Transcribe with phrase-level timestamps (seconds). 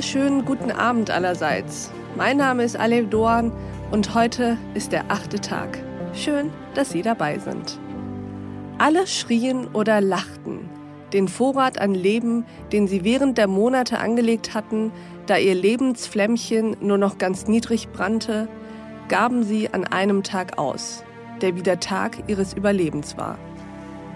[0.00, 1.90] wunderschönen guten Abend allerseits.
[2.16, 3.52] Mein Name ist Alev Doan
[3.90, 5.78] und heute ist der achte Tag.
[6.14, 7.78] Schön, dass Sie dabei sind.
[8.78, 10.70] Alle schrien oder lachten.
[11.12, 14.90] Den Vorrat an Leben, den sie während der Monate angelegt hatten,
[15.26, 18.48] da ihr Lebensflämmchen nur noch ganz niedrig brannte,
[19.08, 21.04] gaben sie an einem Tag aus,
[21.42, 23.38] der wie der Tag ihres Überlebens war.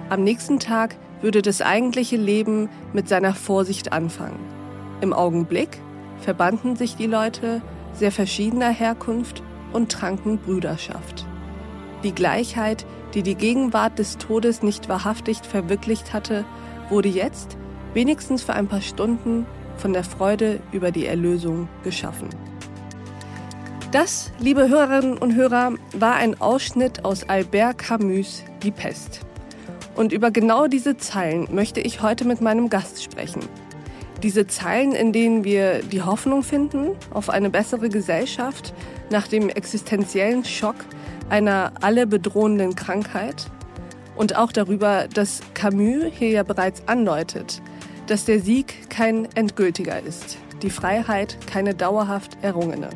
[0.09, 4.63] Am nächsten Tag würde das eigentliche Leben mit seiner Vorsicht anfangen.
[5.04, 5.82] Im Augenblick
[6.20, 7.60] verbanden sich die Leute
[7.92, 9.42] sehr verschiedener Herkunft
[9.74, 11.27] und tranken Brüderschaft.
[12.02, 16.46] Die Gleichheit, die die Gegenwart des Todes nicht wahrhaftig verwirklicht hatte,
[16.88, 17.58] wurde jetzt,
[17.92, 19.44] wenigstens für ein paar Stunden,
[19.77, 22.30] von der Freude über die Erlösung geschaffen.
[23.92, 29.20] Das, liebe Hörerinnen und Hörer, war ein Ausschnitt aus Albert Camus Die Pest.
[29.96, 33.42] Und über genau diese Zeilen möchte ich heute mit meinem Gast sprechen.
[34.25, 38.72] Diese Zeilen, in denen wir die Hoffnung finden auf eine bessere Gesellschaft
[39.11, 40.77] nach dem existenziellen Schock
[41.28, 43.50] einer alle bedrohenden Krankheit
[44.17, 47.61] und auch darüber, dass Camus hier ja bereits andeutet,
[48.06, 52.89] dass der Sieg kein endgültiger ist, die Freiheit keine dauerhaft errungene.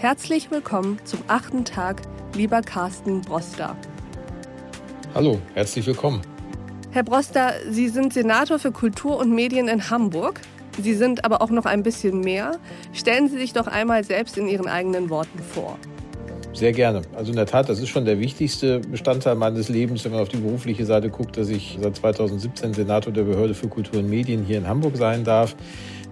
[0.00, 2.02] Herzlich willkommen zum achten Tag,
[2.34, 3.74] lieber Carsten Broster.
[5.14, 6.20] Hallo, herzlich willkommen.
[6.96, 10.40] Herr Broster, Sie sind Senator für Kultur und Medien in Hamburg.
[10.80, 12.52] Sie sind aber auch noch ein bisschen mehr.
[12.94, 15.78] Stellen Sie sich doch einmal selbst in Ihren eigenen Worten vor.
[16.54, 17.02] Sehr gerne.
[17.14, 20.30] Also in der Tat, das ist schon der wichtigste Bestandteil meines Lebens, wenn man auf
[20.30, 24.42] die berufliche Seite guckt, dass ich seit 2017 Senator der Behörde für Kultur und Medien
[24.42, 25.54] hier in Hamburg sein darf.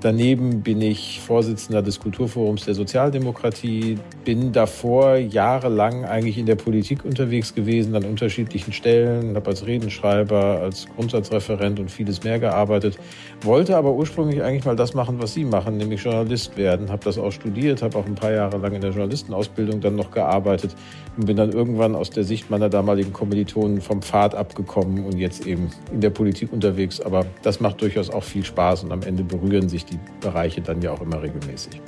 [0.00, 7.05] Daneben bin ich Vorsitzender des Kulturforums der Sozialdemokratie, bin davor jahrelang eigentlich in der Politik
[7.05, 12.98] unterwegs gewesen, an unterschiedlichen Stellen, habe als Redenschreiber, als Grundsatzreferent und vieles mehr gearbeitet,
[13.42, 17.18] wollte aber ursprünglich eigentlich mal das machen, was Sie machen, nämlich Journalist werden, habe das
[17.18, 20.74] auch studiert, habe auch ein paar Jahre lang in der Journalistenausbildung dann noch gearbeitet
[21.17, 25.47] und bin dann irgendwann aus der Sicht meiner damaligen Kommilitonen vom Pfad abgekommen und jetzt
[25.47, 27.01] eben in der Politik unterwegs.
[27.01, 30.61] Aber das macht durchaus auch viel Spaß und am Ende berühren sich die die Bereiche
[30.61, 31.80] dann ja auch immer regelmäßig.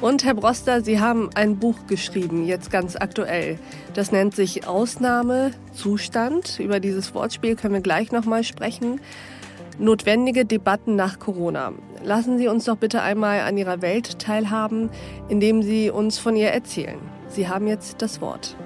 [0.00, 3.58] Und Herr Broster, Sie haben ein Buch geschrieben, jetzt ganz aktuell.
[3.94, 6.58] Das nennt sich Ausnahmezustand.
[6.58, 9.00] Über dieses Wortspiel können wir gleich nochmal sprechen.
[9.78, 11.72] Notwendige Debatten nach Corona.
[12.04, 14.90] Lassen Sie uns doch bitte einmal an Ihrer Welt teilhaben,
[15.28, 16.98] indem Sie uns von ihr erzählen.
[17.28, 18.56] Sie haben jetzt das Wort.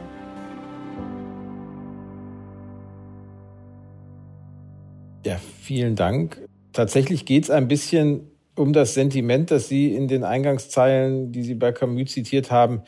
[5.24, 6.47] Ja, vielen Dank.
[6.72, 11.54] Tatsächlich geht es ein bisschen um das Sentiment, das Sie in den Eingangszeilen, die Sie
[11.54, 12.82] bei Camus zitiert haben,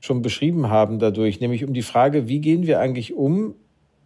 [0.00, 3.54] schon beschrieben haben dadurch, nämlich um die Frage, wie gehen wir eigentlich um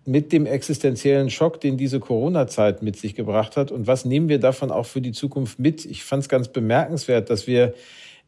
[0.07, 4.39] mit dem existenziellen Schock, den diese Corona-Zeit mit sich gebracht hat und was nehmen wir
[4.39, 5.85] davon auch für die Zukunft mit?
[5.85, 7.75] Ich fand es ganz bemerkenswert, dass wir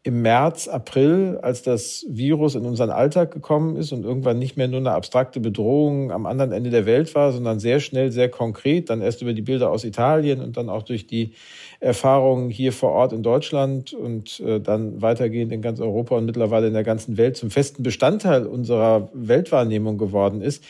[0.05, 4.67] im März, April, als das Virus in unseren Alltag gekommen ist und irgendwann nicht mehr
[4.67, 8.91] nur eine abstrakte Bedrohung am anderen Ende der Welt war, sondern sehr schnell, sehr konkret,
[8.91, 11.35] dann erst über die Bilder aus Italien und dann auch durch die
[11.79, 16.67] Erfahrungen hier vor Ort in Deutschland und äh, dann weitergehend in ganz Europa und mittlerweile
[16.67, 20.65] in der ganzen Welt zum festen Bestandteil unserer Weltwahrnehmung geworden ist.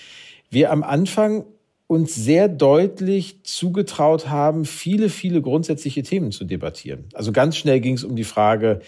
[0.50, 1.44] Wir am Anfang
[1.86, 7.06] uns sehr deutlich zugetraut haben, viele, viele grundsätzliche Themen zu debattieren.
[7.14, 8.80] Also ganz schnell ging es um die Frage,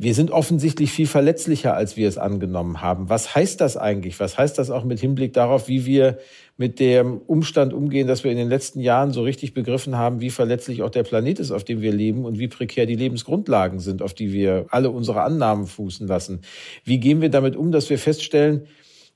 [0.00, 3.08] wir sind offensichtlich viel verletzlicher, als wir es angenommen haben.
[3.08, 4.20] Was heißt das eigentlich?
[4.20, 6.18] Was heißt das auch mit Hinblick darauf, wie wir
[6.56, 10.30] mit dem Umstand umgehen, dass wir in den letzten Jahren so richtig begriffen haben, wie
[10.30, 14.00] verletzlich auch der Planet ist, auf dem wir leben und wie prekär die Lebensgrundlagen sind,
[14.00, 16.42] auf die wir alle unsere Annahmen fußen lassen?
[16.84, 18.68] Wie gehen wir damit um, dass wir feststellen,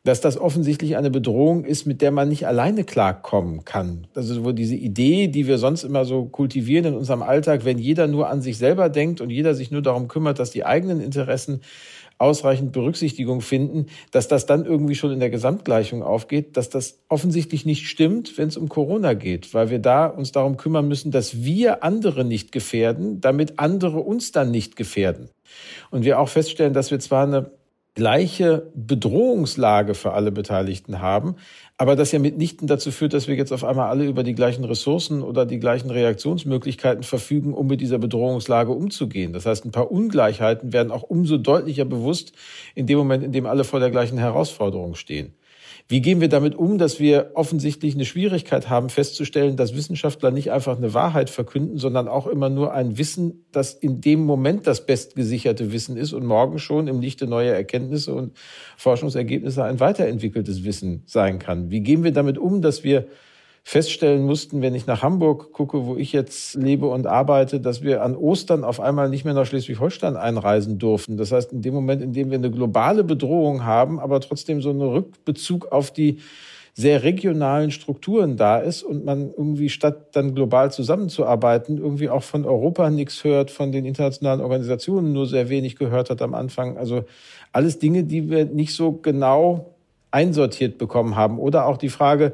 [0.05, 4.09] dass das offensichtlich eine Bedrohung ist, mit der man nicht alleine klarkommen kann.
[4.15, 8.09] Also wo diese Idee, die wir sonst immer so kultivieren in unserem Alltag, wenn jeder
[8.09, 11.61] nur an sich selber denkt und jeder sich nur darum kümmert, dass die eigenen Interessen
[12.19, 17.67] ausreichend Berücksichtigung finden, dass das dann irgendwie schon in der Gesamtgleichung aufgeht, dass das offensichtlich
[17.67, 21.43] nicht stimmt, wenn es um Corona geht, weil wir da uns darum kümmern müssen, dass
[21.43, 25.31] wir andere nicht gefährden, damit andere uns dann nicht gefährden.
[25.91, 27.51] Und wir auch feststellen, dass wir zwar eine
[27.95, 31.37] gleiche Bedrohungslage für alle Beteiligten haben,
[31.77, 34.65] aber das ja mitnichten dazu führt, dass wir jetzt auf einmal alle über die gleichen
[34.65, 39.33] Ressourcen oder die gleichen Reaktionsmöglichkeiten verfügen, um mit dieser Bedrohungslage umzugehen.
[39.33, 42.33] Das heißt, ein paar Ungleichheiten werden auch umso deutlicher bewusst
[42.75, 45.35] in dem Moment, in dem alle vor der gleichen Herausforderung stehen.
[45.93, 50.51] Wie gehen wir damit um, dass wir offensichtlich eine Schwierigkeit haben, festzustellen, dass Wissenschaftler nicht
[50.51, 54.87] einfach eine Wahrheit verkünden, sondern auch immer nur ein Wissen, das in dem Moment das
[54.87, 58.33] bestgesicherte Wissen ist und morgen schon im Lichte neuer Erkenntnisse und
[58.79, 61.71] Forschungsergebnisse ein weiterentwickeltes Wissen sein kann?
[61.71, 63.09] Wie gehen wir damit um, dass wir
[63.65, 68.03] feststellen mussten, wenn ich nach Hamburg gucke, wo ich jetzt lebe und arbeite, dass wir
[68.03, 71.17] an Ostern auf einmal nicht mehr nach Schleswig-Holstein einreisen durften.
[71.17, 74.71] Das heißt, in dem Moment, in dem wir eine globale Bedrohung haben, aber trotzdem so
[74.71, 76.19] einen Rückbezug auf die
[76.75, 82.47] sehr regionalen Strukturen da ist und man irgendwie statt dann global zusammenzuarbeiten, irgendwie auch von
[82.47, 86.79] Europa nichts hört, von den internationalen Organisationen nur sehr wenig gehört hat am Anfang.
[86.79, 87.05] Also
[87.53, 89.75] alles Dinge, die wir nicht so genau
[90.11, 91.39] einsortiert bekommen haben.
[91.39, 92.33] Oder auch die Frage,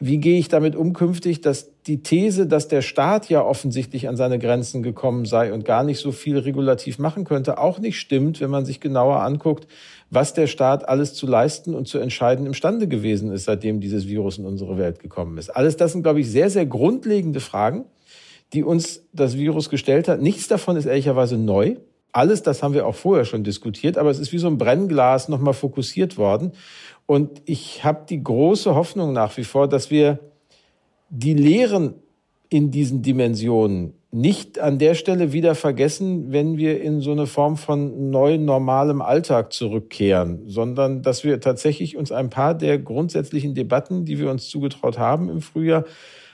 [0.00, 4.16] wie gehe ich damit um künftig, dass die These, dass der Staat ja offensichtlich an
[4.16, 8.40] seine Grenzen gekommen sei und gar nicht so viel regulativ machen könnte, auch nicht stimmt,
[8.40, 9.66] wenn man sich genauer anguckt,
[10.10, 14.38] was der Staat alles zu leisten und zu entscheiden imstande gewesen ist, seitdem dieses Virus
[14.38, 15.50] in unsere Welt gekommen ist.
[15.50, 17.84] Alles das sind, glaube ich, sehr, sehr grundlegende Fragen,
[18.52, 20.22] die uns das Virus gestellt hat.
[20.22, 21.74] Nichts davon ist ehrlicherweise neu.
[22.12, 25.28] Alles das haben wir auch vorher schon diskutiert, aber es ist wie so ein Brennglas
[25.28, 26.52] nochmal fokussiert worden.
[27.06, 30.18] Und ich habe die große Hoffnung nach wie vor, dass wir
[31.10, 31.94] die Lehren
[32.50, 37.58] in diesen Dimensionen nicht an der Stelle wieder vergessen, wenn wir in so eine Form
[37.58, 44.06] von neu normalem Alltag zurückkehren, sondern dass wir tatsächlich uns ein paar der grundsätzlichen Debatten,
[44.06, 45.84] die wir uns zugetraut haben im Frühjahr,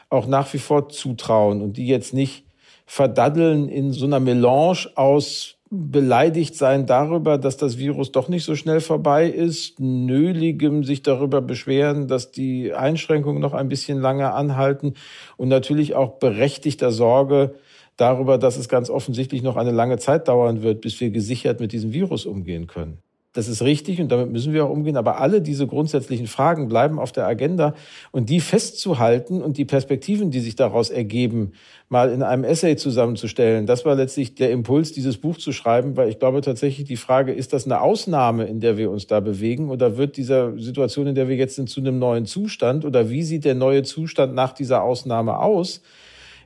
[0.08, 2.44] auch nach wie vor zutrauen und die jetzt nicht
[2.86, 8.54] verdaddeln in so einer Melange aus beleidigt sein darüber, dass das Virus doch nicht so
[8.54, 14.94] schnell vorbei ist, nöligem sich darüber beschweren, dass die Einschränkungen noch ein bisschen lange anhalten
[15.36, 17.54] und natürlich auch berechtigter Sorge
[17.96, 21.72] darüber, dass es ganz offensichtlich noch eine lange Zeit dauern wird, bis wir gesichert mit
[21.72, 23.03] diesem Virus umgehen können.
[23.34, 24.96] Das ist richtig und damit müssen wir auch umgehen.
[24.96, 27.74] Aber alle diese grundsätzlichen Fragen bleiben auf der Agenda
[28.12, 31.50] und die festzuhalten und die Perspektiven, die sich daraus ergeben,
[31.88, 33.66] mal in einem Essay zusammenzustellen.
[33.66, 37.32] Das war letztlich der Impuls, dieses Buch zu schreiben, weil ich glaube tatsächlich die Frage,
[37.32, 41.16] ist das eine Ausnahme, in der wir uns da bewegen oder wird dieser Situation, in
[41.16, 44.52] der wir jetzt sind, zu einem neuen Zustand oder wie sieht der neue Zustand nach
[44.52, 45.82] dieser Ausnahme aus,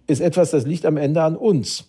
[0.06, 1.85] ist etwas, das liegt am Ende an uns.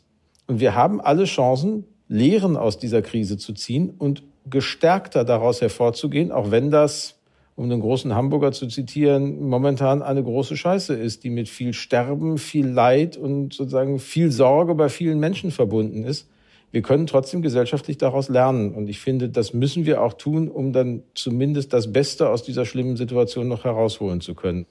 [0.48, 6.32] Und wir haben alle Chancen, Lehren aus dieser Krise zu ziehen und gestärkter daraus hervorzugehen,
[6.32, 7.20] auch wenn das,
[7.56, 12.38] um den großen Hamburger zu zitieren, momentan eine große Scheiße ist, die mit viel Sterben,
[12.38, 16.28] viel Leid und sozusagen viel Sorge bei vielen Menschen verbunden ist.
[16.72, 18.76] Wir können trotzdem gesellschaftlich daraus lernen.
[18.76, 22.66] Und ich finde, das müssen wir auch tun, um dann zumindest das Beste aus dieser
[22.66, 24.66] schlimmen Situation noch herausholen zu können.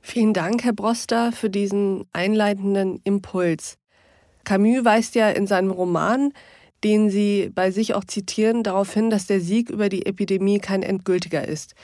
[0.00, 3.78] Vielen Dank, Herr Broster, für diesen einleitenden Impuls.
[4.42, 6.32] Camus weist ja in seinem Roman
[6.84, 10.82] den Sie bei sich auch zitieren, darauf hin, dass der Sieg über die Epidemie kein
[10.82, 11.74] endgültiger ist.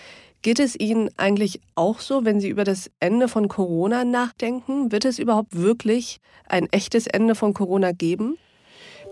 [0.43, 4.93] Geht es Ihnen eigentlich auch so, wenn Sie über das Ende von Corona nachdenken?
[4.93, 8.39] Wird es überhaupt wirklich ein echtes Ende von Corona geben?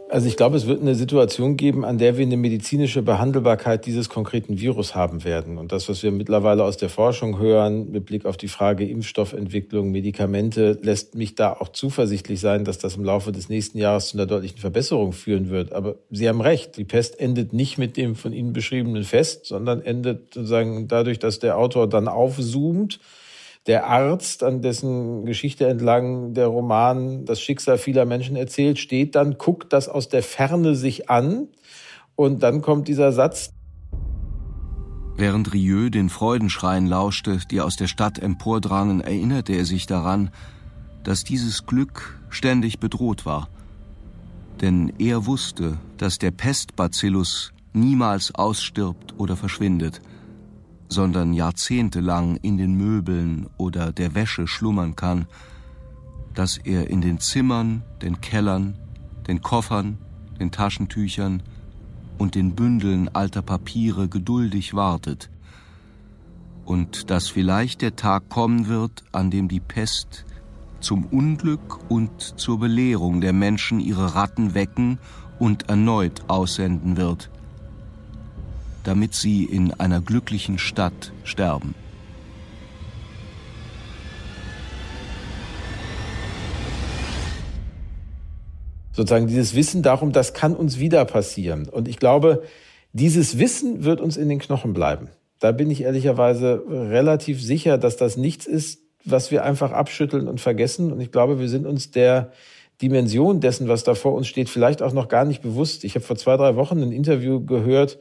[0.09, 4.09] Also ich glaube, es wird eine Situation geben, an der wir eine medizinische Behandelbarkeit dieses
[4.09, 5.59] konkreten Virus haben werden.
[5.59, 9.91] Und das, was wir mittlerweile aus der Forschung hören, mit Blick auf die Frage Impfstoffentwicklung,
[9.91, 14.17] Medikamente, lässt mich da auch zuversichtlich sein, dass das im Laufe des nächsten Jahres zu
[14.17, 15.73] einer deutlichen Verbesserung führen wird.
[15.73, 19.83] Aber Sie haben recht, die Pest endet nicht mit dem von Ihnen beschriebenen Fest, sondern
[19.83, 23.01] endet sozusagen dadurch, dass der Autor dann aufzoomt
[23.67, 29.39] der Arzt, an dessen Geschichte entlang der Roman das Schicksal vieler Menschen erzählt, steht dann,
[29.39, 31.49] guckt das aus der Ferne sich an
[32.15, 33.51] und dann kommt dieser Satz.
[35.17, 40.31] Während Rieu den Freudenschreien lauschte, die aus der Stadt empordrangen, erinnerte er sich daran,
[41.03, 43.49] dass dieses Glück ständig bedroht war.
[44.61, 50.01] Denn er wusste, dass der Pestbacillus niemals ausstirbt oder verschwindet–
[50.89, 55.27] sondern jahrzehntelang in den Möbeln oder der Wäsche schlummern kann,
[56.35, 58.77] dass er in den Zimmern, den Kellern,
[59.27, 59.99] den Koffern,
[60.39, 61.43] den Taschentüchern
[62.19, 65.31] und den Bündeln alter Papiere geduldig wartet,
[66.65, 70.25] und dass vielleicht der Tag kommen wird, an dem die Pest
[70.81, 74.99] zum Unglück und zur Belehrung der Menschen ihre Ratten wecken
[75.39, 77.31] und erneut aussenden wird,
[78.87, 81.75] damit sie in einer glücklichen Stadt sterben.
[88.93, 91.69] Sozusagen dieses Wissen darum, das kann uns wieder passieren.
[91.69, 92.45] Und ich glaube,
[92.93, 95.09] dieses Wissen wird uns in den Knochen bleiben.
[95.41, 100.41] Da bin ich ehrlicherweise relativ sicher, dass das nichts ist, was wir einfach abschütteln und
[100.41, 100.93] vergessen.
[100.93, 102.31] Und ich glaube, wir sind uns der
[102.81, 105.85] Dimension dessen, was da vor uns steht, vielleicht auch noch gar nicht bewusst.
[105.85, 107.99] Ich habe vor zwei, drei Wochen ein Interview gehört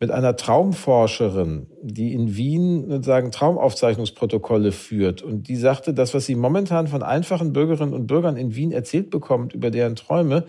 [0.00, 5.22] mit einer Traumforscherin, die in Wien sozusagen Traumaufzeichnungsprotokolle führt.
[5.22, 9.10] Und die sagte, das, was sie momentan von einfachen Bürgerinnen und Bürgern in Wien erzählt
[9.10, 10.46] bekommt über deren Träume,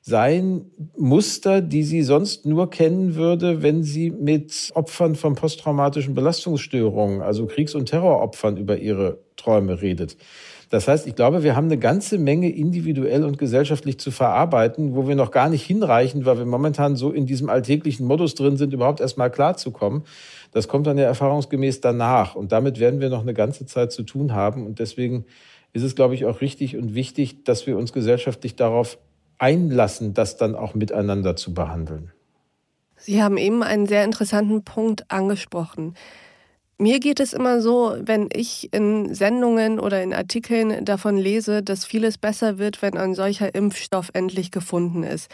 [0.00, 7.22] seien Muster, die sie sonst nur kennen würde, wenn sie mit Opfern von posttraumatischen Belastungsstörungen,
[7.22, 10.16] also Kriegs- und Terroropfern über ihre Träume redet.
[10.68, 15.06] Das heißt, ich glaube, wir haben eine ganze Menge individuell und gesellschaftlich zu verarbeiten, wo
[15.06, 18.72] wir noch gar nicht hinreichen, weil wir momentan so in diesem alltäglichen Modus drin sind,
[18.72, 20.02] überhaupt erstmal klarzukommen.
[20.50, 22.34] Das kommt dann ja erfahrungsgemäß danach.
[22.34, 24.66] Und damit werden wir noch eine ganze Zeit zu tun haben.
[24.66, 25.24] Und deswegen
[25.72, 28.98] ist es, glaube ich, auch richtig und wichtig, dass wir uns gesellschaftlich darauf
[29.38, 32.10] einlassen, das dann auch miteinander zu behandeln.
[32.96, 35.94] Sie haben eben einen sehr interessanten Punkt angesprochen.
[36.78, 41.86] Mir geht es immer so, wenn ich in Sendungen oder in Artikeln davon lese, dass
[41.86, 45.30] vieles besser wird, wenn ein solcher Impfstoff endlich gefunden ist.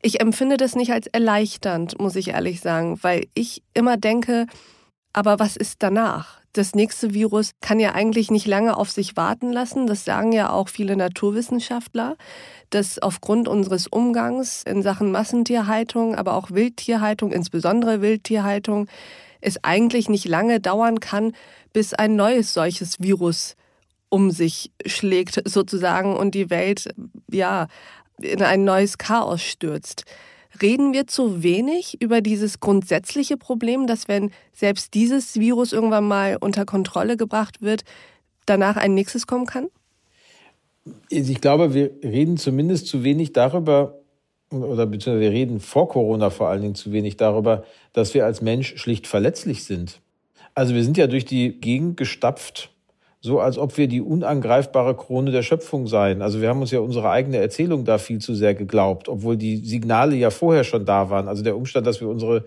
[0.00, 4.46] Ich empfinde das nicht als erleichternd, muss ich ehrlich sagen, weil ich immer denke,
[5.12, 6.38] aber was ist danach?
[6.54, 9.86] Das nächste Virus kann ja eigentlich nicht lange auf sich warten lassen.
[9.86, 12.16] Das sagen ja auch viele Naturwissenschaftler
[12.70, 18.88] dass aufgrund unseres Umgangs in Sachen Massentierhaltung, aber auch Wildtierhaltung, insbesondere Wildtierhaltung,
[19.40, 21.32] es eigentlich nicht lange dauern kann,
[21.72, 23.56] bis ein neues solches Virus
[24.08, 26.88] um sich schlägt sozusagen und die Welt
[27.30, 27.68] ja
[28.20, 30.04] in ein neues Chaos stürzt.
[30.60, 36.36] Reden wir zu wenig über dieses grundsätzliche Problem, dass wenn selbst dieses Virus irgendwann mal
[36.40, 37.82] unter Kontrolle gebracht wird,
[38.46, 39.68] danach ein nächstes kommen kann?
[41.10, 43.98] Ich glaube, wir reden zumindest zu wenig darüber,
[44.50, 48.40] oder beziehungsweise wir reden vor Corona vor allen Dingen zu wenig darüber, dass wir als
[48.40, 50.00] Mensch schlicht verletzlich sind.
[50.54, 52.70] Also wir sind ja durch die Gegend gestapft,
[53.20, 56.22] so als ob wir die unangreifbare Krone der Schöpfung seien.
[56.22, 59.56] Also wir haben uns ja unsere eigene Erzählung da viel zu sehr geglaubt, obwohl die
[59.58, 61.28] Signale ja vorher schon da waren.
[61.28, 62.44] Also der Umstand, dass wir unsere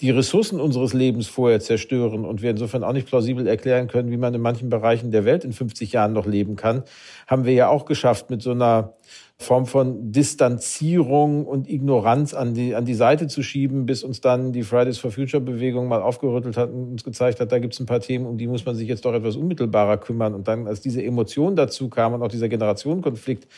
[0.00, 4.16] die Ressourcen unseres Lebens vorher zerstören und wir insofern auch nicht plausibel erklären können, wie
[4.16, 6.82] man in manchen Bereichen der Welt in 50 Jahren noch leben kann,
[7.26, 8.94] haben wir ja auch geschafft mit so einer
[9.36, 14.52] Form von Distanzierung und Ignoranz an die, an die Seite zu schieben, bis uns dann
[14.52, 17.80] die Fridays for Future Bewegung mal aufgerüttelt hat und uns gezeigt hat, da gibt es
[17.80, 20.34] ein paar Themen, um die muss man sich jetzt doch etwas unmittelbarer kümmern.
[20.34, 23.48] Und dann, als diese Emotion dazu kam und auch dieser Generationenkonflikt,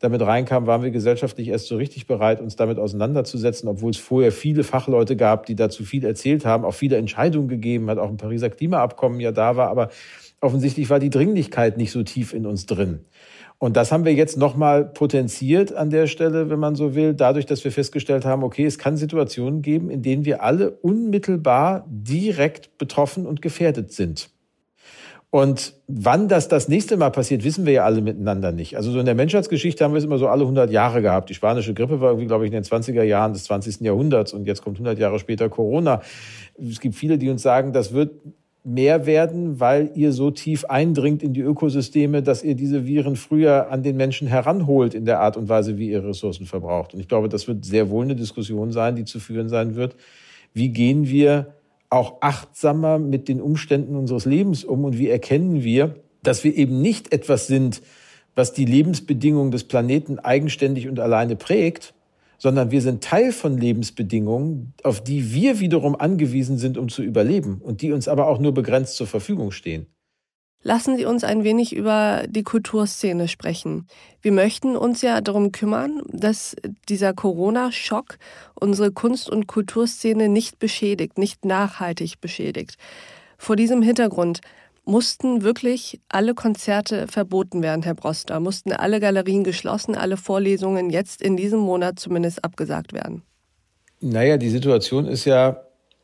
[0.00, 4.32] damit reinkam, waren wir gesellschaftlich erst so richtig bereit, uns damit auseinanderzusetzen, obwohl es vorher
[4.32, 8.16] viele Fachleute gab, die dazu viel erzählt haben, auch viele Entscheidungen gegeben hat, auch ein
[8.16, 9.90] Pariser Klimaabkommen ja da war, aber
[10.40, 13.06] offensichtlich war die Dringlichkeit nicht so tief in uns drin.
[13.62, 17.46] Und das haben wir jetzt nochmal potenziert an der Stelle, wenn man so will, dadurch,
[17.46, 22.76] dass wir festgestellt haben, okay, es kann Situationen geben, in denen wir alle unmittelbar direkt
[22.76, 24.30] betroffen und gefährdet sind.
[25.30, 28.76] Und wann das das nächste Mal passiert, wissen wir ja alle miteinander nicht.
[28.76, 31.30] Also so in der Menschheitsgeschichte haben wir es immer so alle 100 Jahre gehabt.
[31.30, 33.82] Die spanische Grippe war irgendwie, glaube ich, in den 20er Jahren des 20.
[33.82, 36.02] Jahrhunderts und jetzt kommt 100 Jahre später Corona.
[36.60, 38.10] Es gibt viele, die uns sagen, das wird
[38.64, 43.70] mehr werden, weil ihr so tief eindringt in die Ökosysteme, dass ihr diese Viren früher
[43.70, 46.94] an den Menschen heranholt in der Art und Weise, wie ihr Ressourcen verbraucht.
[46.94, 49.96] Und ich glaube, das wird sehr wohl eine Diskussion sein, die zu führen sein wird.
[50.54, 51.54] Wie gehen wir
[51.90, 56.80] auch achtsamer mit den Umständen unseres Lebens um und wie erkennen wir, dass wir eben
[56.80, 57.82] nicht etwas sind,
[58.34, 61.94] was die Lebensbedingungen des Planeten eigenständig und alleine prägt,
[62.42, 67.60] sondern wir sind Teil von Lebensbedingungen, auf die wir wiederum angewiesen sind, um zu überleben
[67.62, 69.86] und die uns aber auch nur begrenzt zur Verfügung stehen.
[70.64, 73.86] Lassen Sie uns ein wenig über die Kulturszene sprechen.
[74.22, 76.56] Wir möchten uns ja darum kümmern, dass
[76.88, 78.18] dieser Corona-Schock
[78.58, 82.74] unsere Kunst- und Kulturszene nicht beschädigt, nicht nachhaltig beschädigt.
[83.38, 84.40] Vor diesem Hintergrund
[84.84, 91.22] mussten wirklich alle Konzerte verboten werden, Herr Broster, mussten alle Galerien geschlossen, alle Vorlesungen jetzt
[91.22, 93.22] in diesem Monat zumindest abgesagt werden.
[94.00, 95.62] Naja, die Situation ist ja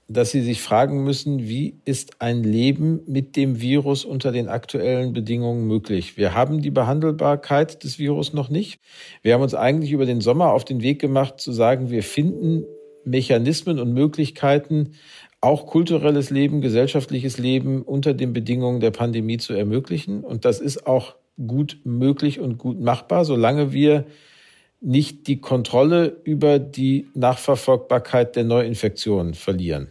[0.08, 5.12] dass sie sich fragen müssen, wie ist ein Leben mit dem Virus unter den aktuellen
[5.12, 6.16] Bedingungen möglich?
[6.16, 8.80] Wir haben die Behandelbarkeit des Virus noch nicht.
[9.20, 12.64] Wir haben uns eigentlich über den Sommer auf den Weg gemacht zu sagen, wir finden
[13.04, 14.94] Mechanismen und Möglichkeiten,
[15.40, 20.24] auch kulturelles Leben, gesellschaftliches Leben unter den Bedingungen der Pandemie zu ermöglichen.
[20.24, 21.14] Und das ist auch
[21.46, 24.06] gut möglich und gut machbar, solange wir
[24.80, 29.88] nicht die Kontrolle über die Nachverfolgbarkeit der Neuinfektionen verlieren.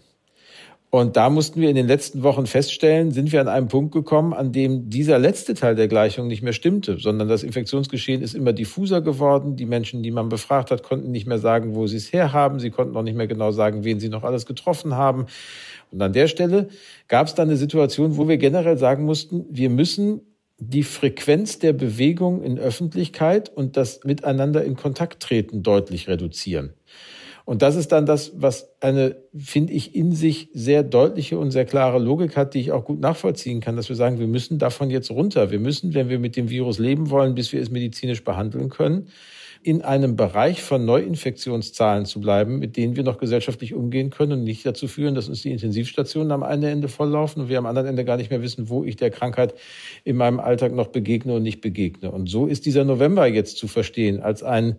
[0.98, 4.34] Und da mussten wir in den letzten Wochen feststellen, sind wir an einem Punkt gekommen,
[4.34, 8.52] an dem dieser letzte Teil der Gleichung nicht mehr stimmte, sondern das Infektionsgeschehen ist immer
[8.52, 9.56] diffuser geworden.
[9.56, 12.60] Die Menschen, die man befragt hat, konnten nicht mehr sagen, wo sie es herhaben.
[12.60, 15.28] Sie konnten auch nicht mehr genau sagen, wen sie noch alles getroffen haben.
[15.92, 16.70] Und an der Stelle
[17.08, 20.22] gab es dann eine Situation, wo wir generell sagen mussten, wir müssen
[20.58, 26.74] die Frequenz der Bewegung in Öffentlichkeit und das Miteinander in Kontakt treten deutlich reduzieren.
[27.48, 31.64] Und das ist dann das, was eine, finde ich, in sich sehr deutliche und sehr
[31.64, 34.90] klare Logik hat, die ich auch gut nachvollziehen kann, dass wir sagen, wir müssen davon
[34.90, 35.50] jetzt runter.
[35.50, 39.08] Wir müssen, wenn wir mit dem Virus leben wollen, bis wir es medizinisch behandeln können,
[39.64, 44.44] in einem Bereich von Neuinfektionszahlen zu bleiben, mit denen wir noch gesellschaftlich umgehen können und
[44.44, 47.88] nicht dazu führen, dass uns die Intensivstationen am einen Ende volllaufen und wir am anderen
[47.88, 49.54] Ende gar nicht mehr wissen, wo ich der Krankheit
[50.04, 52.12] in meinem Alltag noch begegne und nicht begegne.
[52.12, 54.76] Und so ist dieser November jetzt zu verstehen als ein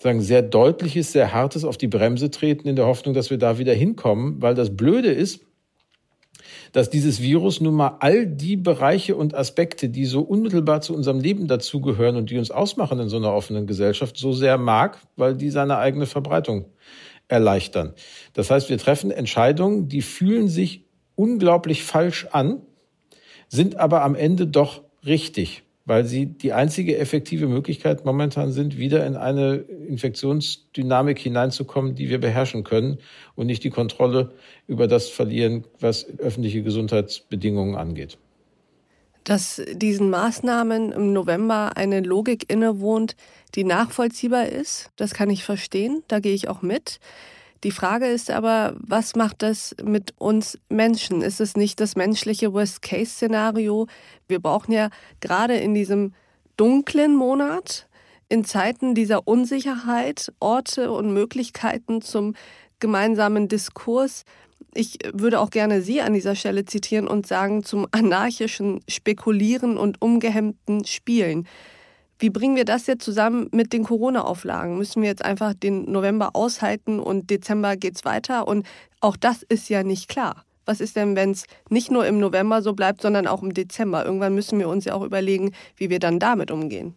[0.00, 3.58] sagen, sehr deutliches, sehr hartes auf die Bremse treten in der Hoffnung, dass wir da
[3.58, 5.44] wieder hinkommen, weil das Blöde ist,
[6.72, 11.20] dass dieses Virus nun mal all die Bereiche und Aspekte, die so unmittelbar zu unserem
[11.20, 15.36] Leben dazugehören und die uns ausmachen in so einer offenen Gesellschaft, so sehr mag, weil
[15.36, 16.66] die seine eigene Verbreitung
[17.28, 17.92] erleichtern.
[18.32, 22.62] Das heißt, wir treffen Entscheidungen, die fühlen sich unglaublich falsch an,
[23.48, 29.06] sind aber am Ende doch richtig weil sie die einzige effektive Möglichkeit momentan sind, wieder
[29.06, 32.98] in eine Infektionsdynamik hineinzukommen, die wir beherrschen können
[33.34, 34.32] und nicht die Kontrolle
[34.66, 38.18] über das verlieren, was öffentliche Gesundheitsbedingungen angeht.
[39.24, 43.16] Dass diesen Maßnahmen im November eine Logik innewohnt,
[43.54, 47.00] die nachvollziehbar ist, das kann ich verstehen, da gehe ich auch mit.
[47.62, 51.20] Die Frage ist aber, was macht das mit uns Menschen?
[51.20, 53.86] Ist es nicht das menschliche Worst-Case-Szenario?
[54.28, 54.88] Wir brauchen ja
[55.20, 56.14] gerade in diesem
[56.56, 57.86] dunklen Monat,
[58.30, 62.34] in Zeiten dieser Unsicherheit, Orte und Möglichkeiten zum
[62.78, 64.24] gemeinsamen Diskurs.
[64.72, 70.00] Ich würde auch gerne Sie an dieser Stelle zitieren und sagen, zum anarchischen Spekulieren und
[70.00, 71.46] umgehemmten Spielen.
[72.20, 74.76] Wie bringen wir das jetzt zusammen mit den Corona-Auflagen?
[74.76, 78.46] Müssen wir jetzt einfach den November aushalten und Dezember geht's weiter?
[78.46, 78.66] Und
[79.00, 80.44] auch das ist ja nicht klar.
[80.66, 84.04] Was ist denn, wenn es nicht nur im November so bleibt, sondern auch im Dezember?
[84.04, 86.94] Irgendwann müssen wir uns ja auch überlegen, wie wir dann damit umgehen.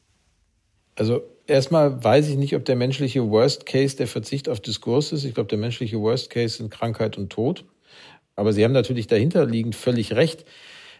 [0.96, 5.24] Also erstmal weiß ich nicht, ob der menschliche Worst Case der Verzicht auf Diskurs ist.
[5.24, 7.64] Ich glaube, der menschliche Worst Case sind Krankheit und Tod.
[8.36, 10.44] Aber Sie haben natürlich dahinterliegend völlig recht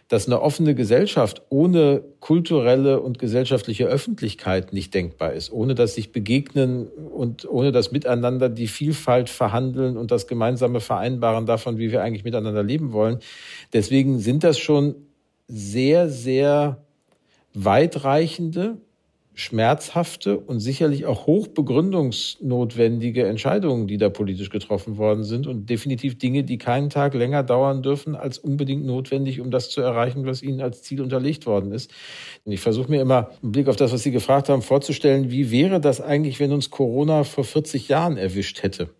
[0.08, 6.12] dass eine offene Gesellschaft ohne kulturelle und gesellschaftliche Öffentlichkeit nicht denkbar ist, ohne dass sich
[6.12, 12.02] begegnen und ohne das Miteinander die Vielfalt verhandeln und das gemeinsame Vereinbaren davon, wie wir
[12.02, 13.18] eigentlich miteinander leben wollen.
[13.72, 14.94] Deswegen sind das schon
[15.48, 16.84] sehr, sehr
[17.54, 18.78] weitreichende
[19.34, 26.44] schmerzhafte und sicherlich auch hochbegründungsnotwendige Entscheidungen, die da politisch getroffen worden sind und definitiv Dinge,
[26.44, 30.60] die keinen Tag länger dauern dürfen als unbedingt notwendig, um das zu erreichen, was Ihnen
[30.60, 31.92] als Ziel unterlegt worden ist.
[32.44, 35.50] Und ich versuche mir immer im Blick auf das, was Sie gefragt haben, vorzustellen, wie
[35.50, 38.90] wäre das eigentlich, wenn uns Corona vor 40 Jahren erwischt hätte?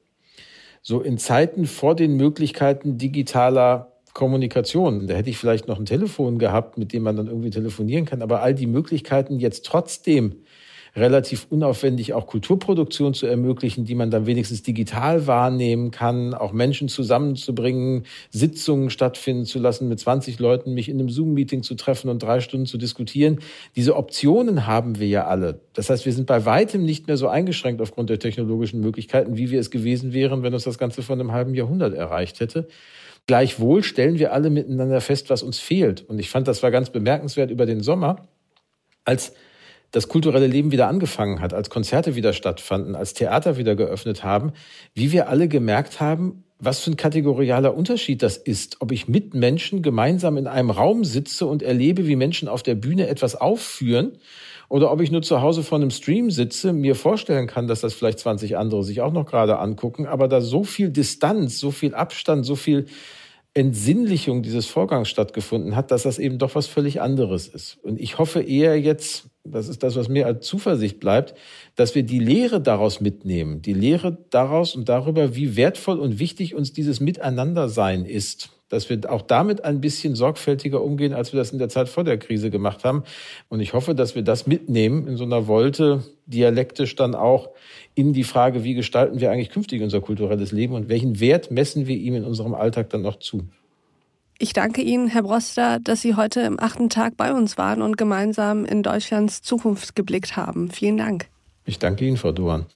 [0.83, 5.07] So in Zeiten vor den Möglichkeiten digitaler Kommunikation.
[5.07, 8.23] Da hätte ich vielleicht noch ein Telefon gehabt, mit dem man dann irgendwie telefonieren kann.
[8.23, 10.37] Aber all die Möglichkeiten, jetzt trotzdem
[10.97, 16.89] relativ unaufwendig auch Kulturproduktion zu ermöglichen, die man dann wenigstens digital wahrnehmen kann, auch Menschen
[16.89, 22.23] zusammenzubringen, Sitzungen stattfinden zu lassen, mit 20 Leuten mich in einem Zoom-Meeting zu treffen und
[22.23, 23.41] drei Stunden zu diskutieren.
[23.75, 25.61] Diese Optionen haben wir ja alle.
[25.75, 29.51] Das heißt, wir sind bei weitem nicht mehr so eingeschränkt aufgrund der technologischen Möglichkeiten, wie
[29.51, 32.69] wir es gewesen wären, wenn uns das Ganze vor einem halben Jahrhundert erreicht hätte.
[33.27, 36.03] Gleichwohl stellen wir alle miteinander fest, was uns fehlt.
[36.03, 38.29] Und ich fand, das war ganz bemerkenswert über den Sommer,
[39.05, 39.33] als
[39.93, 44.53] das kulturelle Leben wieder angefangen hat, als Konzerte wieder stattfanden, als Theater wieder geöffnet haben,
[44.93, 49.35] wie wir alle gemerkt haben, was für ein kategorialer Unterschied das ist, ob ich mit
[49.35, 54.19] Menschen gemeinsam in einem Raum sitze und erlebe, wie Menschen auf der Bühne etwas aufführen
[54.69, 57.95] oder ob ich nur zu Hause vor einem Stream sitze, mir vorstellen kann, dass das
[57.95, 61.95] vielleicht 20 andere sich auch noch gerade angucken, aber da so viel Distanz, so viel
[61.95, 62.87] Abstand, so viel
[63.57, 67.79] Entsinnlichung dieses Vorgangs stattgefunden hat, dass das eben doch was völlig anderes ist.
[67.85, 71.35] Und ich hoffe eher jetzt, das ist das, was mir als Zuversicht bleibt,
[71.77, 76.57] dass wir die Lehre daraus mitnehmen, die Lehre daraus und darüber, wie wertvoll und wichtig
[76.57, 81.53] uns dieses Miteinandersein ist dass wir auch damit ein bisschen sorgfältiger umgehen, als wir das
[81.53, 83.05] in der Zeit vor der Krise gemacht haben.
[83.49, 87.51] Und ich hoffe, dass wir das mitnehmen in so einer Wolte, dialektisch dann auch
[87.95, 91.87] in die Frage, wie gestalten wir eigentlich künftig unser kulturelles Leben und welchen Wert messen
[91.87, 93.43] wir ihm in unserem Alltag dann noch zu.
[94.39, 97.97] Ich danke Ihnen, Herr Broster, dass Sie heute im achten Tag bei uns waren und
[97.97, 100.71] gemeinsam in Deutschlands Zukunft geblickt haben.
[100.71, 101.29] Vielen Dank.
[101.65, 102.67] Ich danke Ihnen, Frau Duan.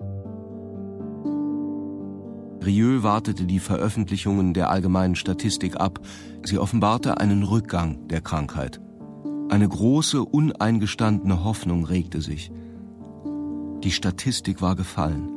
[2.68, 6.00] Rieu wartete die Veröffentlichungen der allgemeinen Statistik ab.
[6.44, 8.78] Sie offenbarte einen Rückgang der Krankheit.
[9.48, 12.52] Eine große, uneingestandene Hoffnung regte sich.
[13.82, 15.30] Die Statistik war gefallen.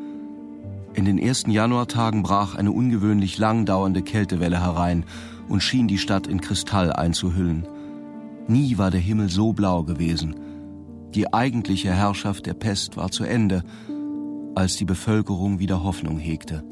[0.93, 5.05] In den ersten Januartagen brach eine ungewöhnlich lang dauernde Kältewelle herein
[5.47, 7.65] und schien die Stadt in Kristall einzuhüllen.
[8.49, 10.35] Nie war der Himmel so blau gewesen.
[11.15, 13.63] Die eigentliche Herrschaft der Pest war zu Ende,
[14.53, 16.65] als die Bevölkerung wieder Hoffnung hegte.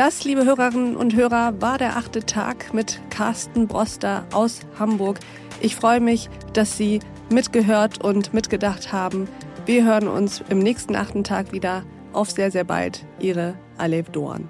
[0.00, 5.20] Das, liebe Hörerinnen und Hörer, war der achte Tag mit Carsten Broster aus Hamburg.
[5.60, 9.28] Ich freue mich, dass Sie mitgehört und mitgedacht haben.
[9.66, 11.84] Wir hören uns im nächsten achten Tag wieder.
[12.14, 13.04] Auf sehr, sehr bald.
[13.18, 14.48] Ihre Alev Doan.